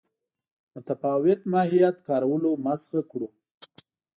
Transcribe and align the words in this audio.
متفاوت 0.73 1.39
ماهیت 1.51 1.97
کارولو 2.07 2.49
مسخه 2.65 3.01
کړو. 3.11 3.27